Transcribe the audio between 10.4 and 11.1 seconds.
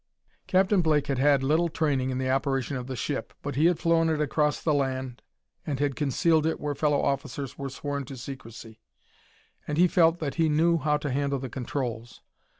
he knew how